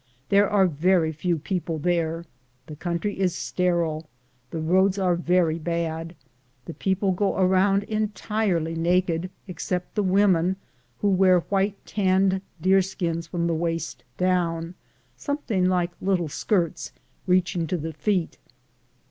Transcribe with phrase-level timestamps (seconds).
[0.29, 2.25] There are very few people there;
[2.65, 4.09] the coun try is sterile;
[4.49, 6.15] the roads are very bad.
[6.65, 10.55] The people go around entirely naked, except the women,
[11.01, 14.73] who wear white tanned deer skins from the waist down,
[15.17, 16.91] something like little skirts,
[17.27, 18.39] reaching to the feet.